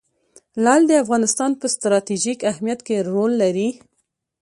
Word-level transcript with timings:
لعل 0.63 0.81
د 0.87 0.91
افغانستان 1.03 1.51
په 1.59 1.65
ستراتیژیک 1.75 2.39
اهمیت 2.51 2.79
کې 2.87 3.05
رول 3.09 3.31
لري. 3.41 3.69